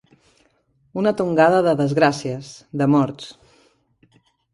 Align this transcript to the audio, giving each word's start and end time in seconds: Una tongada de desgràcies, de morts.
Una 1.01 1.11
tongada 1.19 1.59
de 1.67 1.73
desgràcies, 1.81 2.49
de 2.83 2.87
morts. 2.95 3.29